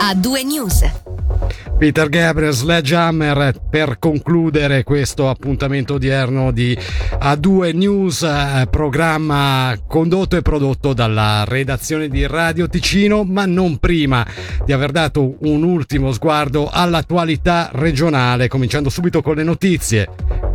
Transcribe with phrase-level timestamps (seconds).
[0.00, 0.90] A2 News.
[1.76, 6.76] Peter Gabriel Sledgehammer per concludere questo appuntamento odierno di
[7.20, 14.26] A2 News, eh, programma condotto e prodotto dalla redazione di Radio Ticino, ma non prima
[14.64, 20.49] di aver dato un ultimo sguardo all'attualità regionale, cominciando subito con le notizie.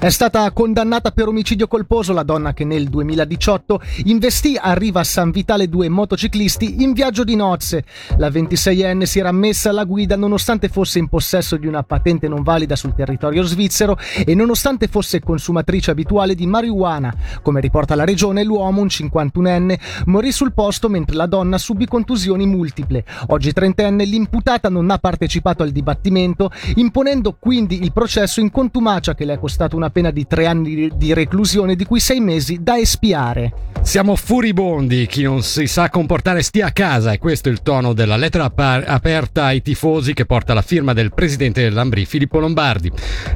[0.00, 5.32] È stata condannata per omicidio colposo la donna che nel 2018 investì a Riva San
[5.32, 7.82] Vitale due motociclisti in viaggio di nozze.
[8.16, 12.44] La 26enne si era messa alla guida nonostante fosse in possesso di una patente non
[12.44, 17.12] valida sul territorio svizzero e nonostante fosse consumatrice abituale di marijuana.
[17.42, 22.46] Come riporta la regione, l'uomo, un 51enne, morì sul posto mentre la donna subì contusioni
[22.46, 23.04] multiple.
[23.26, 29.24] Oggi trentenne, l'imputata non ha partecipato al dibattimento, imponendo quindi il processo in contumacia che
[29.24, 32.78] le è costato una pena di tre anni di reclusione, di cui sei mesi da
[32.78, 33.52] espiare.
[33.80, 37.92] Siamo furibondi, chi non si sa comportare stia a casa e questo è il tono
[37.92, 42.90] della lettera aperta ai tifosi che porta la firma del presidente dell'Ambrì, Filippo Lombardi.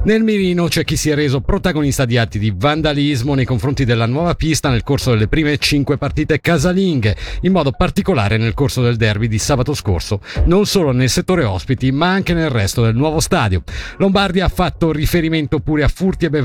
[0.05, 4.07] Nel mirino c'è chi si è reso protagonista di atti di vandalismo nei confronti della
[4.07, 8.97] nuova pista nel corso delle prime cinque partite casalinghe, in modo particolare nel corso del
[8.97, 13.21] derby di sabato scorso, non solo nel settore ospiti ma anche nel resto del nuovo
[13.21, 13.63] stadio.
[13.99, 16.42] Lombardi ha fatto riferimento pure a furti e bevande,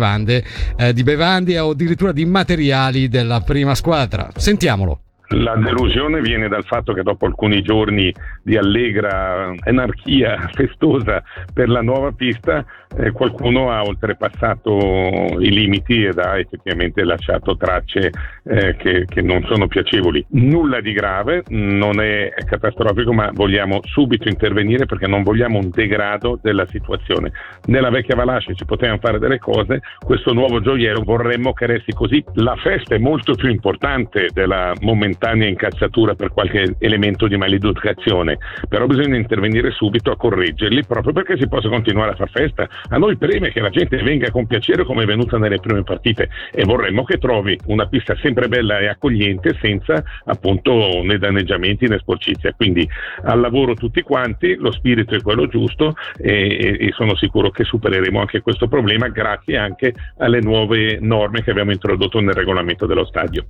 [0.77, 4.29] eh, di bevande o addirittura di materiali della prima squadra.
[4.35, 5.06] Sentiamolo.
[5.31, 11.21] La delusione viene dal fatto che dopo alcuni giorni di allegra anarchia festosa
[11.53, 12.63] per la nuova pista,
[12.95, 18.09] eh, qualcuno ha oltrepassato i limiti ed ha effettivamente lasciato tracce
[18.45, 20.25] eh, che, che, non sono piacevoli.
[20.29, 26.39] Nulla di grave, non è catastrofico, ma vogliamo subito intervenire perché non vogliamo un degrado
[26.41, 27.33] della situazione.
[27.65, 32.23] Nella vecchia Valasce ci potevano fare delle cose, questo nuovo gioiello vorremmo che resti così.
[32.35, 38.37] La festa è molto più importante della momentanea momentanea incazzatura per qualche elemento di maleducazione,
[38.69, 42.67] però bisogna intervenire subito a correggerli proprio perché si possa continuare a far festa.
[42.89, 46.29] A noi preme che la gente venga con piacere come è venuta nelle prime partite
[46.51, 51.97] e vorremmo che trovi una pista sempre bella e accogliente senza appunto né danneggiamenti né
[51.97, 52.53] sporcizia.
[52.53, 52.87] Quindi
[53.23, 58.19] al lavoro tutti quanti, lo spirito è quello giusto e, e sono sicuro che supereremo
[58.19, 63.47] anche questo problema grazie anche alle nuove norme che abbiamo introdotto nel regolamento dello stadio.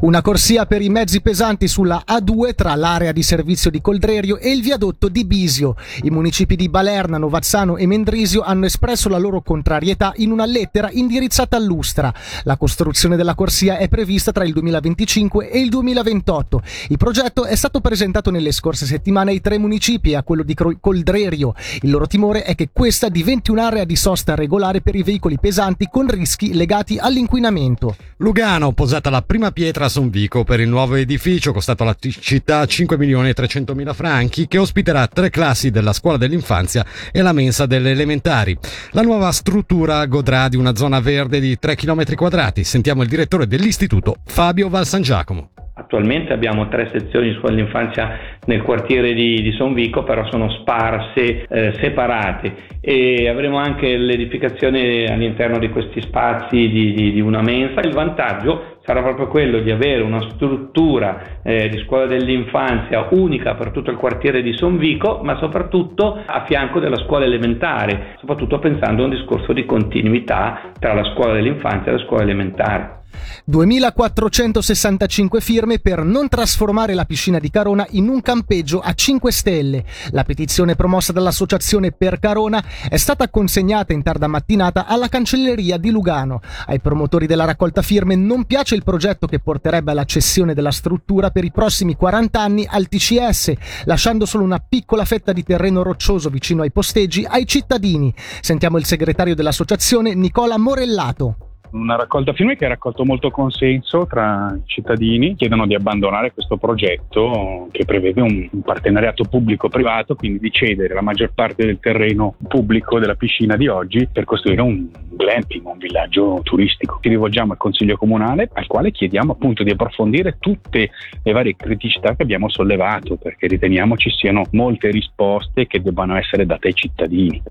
[0.00, 4.50] Una corsia per i mezzi pesanti sulla A2 tra l'area di servizio di Coldrerio e
[4.50, 5.74] il viadotto di Bisio.
[6.02, 10.90] I municipi di Balerna, Novazzano e Mendrisio hanno espresso la loro contrarietà in una lettera
[10.90, 12.12] indirizzata all'Ustra.
[12.44, 16.62] La costruzione della corsia è prevista tra il 2025 e il 2028.
[16.88, 20.56] Il progetto è stato presentato nelle scorse settimane ai tre municipi e a quello di
[20.80, 21.54] Coldrerio.
[21.82, 25.88] Il loro timore è che questa diventi un'area di sosta regolare per i veicoli pesanti
[25.90, 27.96] con rischi legati all'inquinamento.
[28.18, 32.96] Lugano, posata la prima pietra a Sonvico per il nuovo edificio costato alla città 5
[32.96, 36.82] milioni e 300 mila franchi che ospiterà tre classi della scuola dell'infanzia
[37.12, 38.56] e la mensa delle elementari.
[38.92, 42.64] La nuova struttura godrà di una zona verde di 3 km quadrati.
[42.64, 45.50] Sentiamo il direttore dell'istituto Fabio Valsan Giacomo.
[45.74, 51.46] Attualmente abbiamo tre sezioni di scuola dell'infanzia nel quartiere di, di Sonvico, però sono sparse,
[51.48, 57.80] eh, separate e avremo anche l'edificazione all'interno di questi spazi di, di, di una mensa.
[57.80, 63.70] Il vantaggio sarà proprio quello di avere una struttura eh, di scuola dell'infanzia unica per
[63.70, 69.04] tutto il quartiere di Sonvico, ma soprattutto a fianco della scuola elementare, soprattutto pensando a
[69.04, 72.99] un discorso di continuità tra la scuola dell'infanzia e la scuola elementare.
[73.44, 79.84] 2465 firme per non trasformare la piscina di Carona in un campeggio a 5 stelle.
[80.10, 85.90] La petizione promossa dall'associazione per Carona è stata consegnata in tarda mattinata alla cancelleria di
[85.90, 86.40] Lugano.
[86.66, 91.30] Ai promotori della raccolta firme non piace il progetto che porterebbe alla cessione della struttura
[91.30, 93.52] per i prossimi 40 anni al TCS,
[93.84, 98.14] lasciando solo una piccola fetta di terreno roccioso vicino ai posteggi ai cittadini.
[98.40, 101.49] Sentiamo il segretario dell'associazione Nicola Morellato.
[101.72, 107.68] Una raccolta firme che ha raccolto molto consenso tra cittadini, chiedono di abbandonare questo progetto
[107.70, 113.14] che prevede un partenariato pubblico-privato, quindi di cedere la maggior parte del terreno pubblico della
[113.14, 114.88] piscina di oggi per costruire un
[115.20, 116.98] glamping, un villaggio turistico.
[117.02, 120.90] Ci rivolgiamo al Consiglio Comunale al quale chiediamo appunto di approfondire tutte
[121.22, 126.46] le varie criticità che abbiamo sollevato perché riteniamo ci siano molte risposte che debbano essere
[126.46, 127.42] date ai cittadini.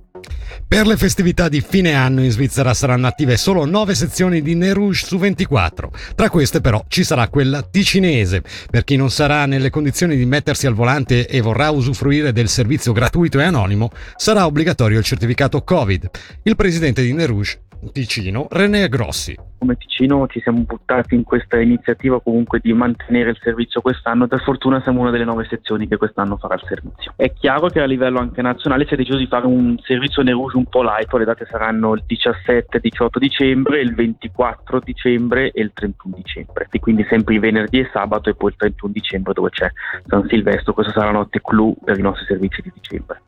[0.67, 5.05] Per le festività di fine anno in Svizzera saranno attive solo 9 sezioni di Nerouge
[5.05, 5.91] su 24.
[6.15, 8.43] Tra queste però ci sarà quella ticinese.
[8.69, 12.91] Per chi non sarà nelle condizioni di mettersi al volante e vorrà usufruire del servizio
[12.91, 16.09] gratuito e anonimo, sarà obbligatorio il certificato Covid.
[16.43, 17.58] Il presidente di Nerouge
[17.91, 19.48] Ticino, René Grossi.
[19.59, 24.27] Come Ticino ci siamo buttati in questa iniziativa comunque di mantenere il servizio quest'anno.
[24.27, 27.13] Per fortuna siamo una delle nove sezioni che quest'anno farà il servizio.
[27.15, 30.57] È chiaro che a livello anche nazionale si è deciso di fare un servizio Nerouge
[30.57, 36.15] un po' light, le date saranno il 17-18 dicembre, il 24 dicembre e il 31
[36.15, 36.67] dicembre.
[36.71, 39.69] E quindi sempre i venerdì e sabato e poi il 31 dicembre dove c'è
[40.07, 40.73] San Silvestro.
[40.73, 43.21] Questa sarà la notte clou per i nostri servizi di dicembre.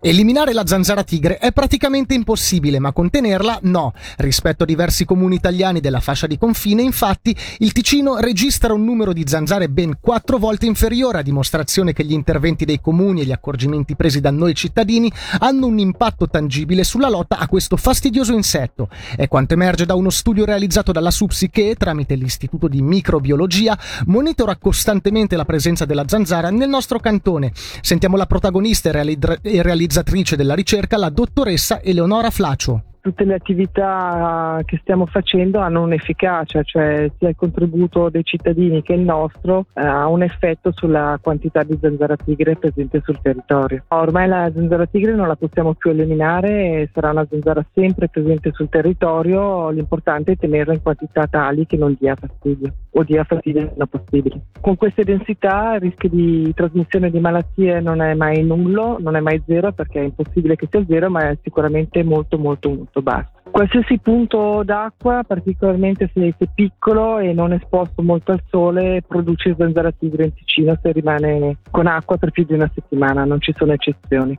[0.00, 3.92] Eliminare la zanzara tigre è praticamente impossibile, ma contenerla no.
[4.16, 9.12] Rispetto a diversi comuni italiani della fascia di confine, infatti, il Ticino registra un numero
[9.12, 13.32] di zanzare ben quattro volte inferiore, a dimostrazione che gli interventi dei comuni e gli
[13.32, 15.10] accorgimenti presi da noi cittadini
[15.40, 18.88] hanno un impatto tangibile sulla lotta a questo fastidioso insetto.
[19.16, 24.56] È quanto emerge da uno studio realizzato dalla SUPSI che, tramite l'Istituto di Microbiologia, monitora
[24.56, 27.52] costantemente la presenza della zanzara nel nostro cantone.
[27.80, 34.76] Sentiamo la protagonista e realizzatrice della ricerca, la dottoressa Eleonora Flacio tutte le attività che
[34.82, 40.06] stiamo facendo hanno un'efficacia, cioè sia il contributo dei cittadini che il nostro eh, ha
[40.08, 43.84] un effetto sulla quantità di zanzara tigre presente sul territorio.
[43.88, 48.68] Ormai la zanzara tigre non la possiamo più eliminare, sarà una zanzara sempre presente sul
[48.68, 53.70] territorio, l'importante è tenerla in quantità tali che non dia fastidio o dia fastidio il
[53.70, 54.40] meno possibile.
[54.60, 59.20] Con queste densità il rischio di trasmissione di malattie non è mai nullo, non è
[59.20, 63.30] mai zero perché è impossibile che sia zero, ma è sicuramente molto molto molto basso.
[63.50, 69.92] Qualsiasi punto d'acqua, particolarmente se è piccolo e non esposto molto al sole, produce zanzara
[69.92, 73.72] tigre in Ticino se rimane con acqua per più di una settimana, non ci sono
[73.72, 74.38] eccezioni.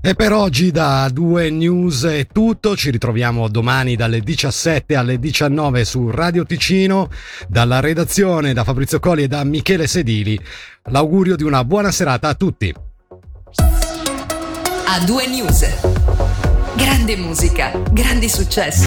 [0.00, 5.84] E per oggi da Due News è tutto, ci ritroviamo domani dalle 17 alle 19
[5.84, 7.08] su Radio Ticino,
[7.46, 10.38] dalla redazione da Fabrizio Colli e da Michele Sedili.
[10.86, 12.74] L'augurio di una buona serata a tutti.
[14.86, 15.66] A Due News.
[16.74, 18.80] Grande musica, grandi successi.